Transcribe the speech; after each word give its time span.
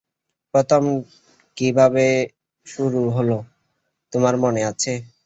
প্রথম 0.53 0.83
কীভাবে 1.57 2.05
এটা 2.17 2.31
শুরু 2.67 3.01
হল 3.15 3.29
তোমার 4.13 4.35
মনে 4.43 4.61
আছে? 4.71 4.93